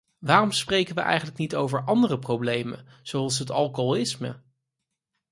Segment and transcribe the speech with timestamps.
[0.19, 4.39] Waarom spreken wij eigenlijk ook niet over andere problemen, zoals het alcoholisme?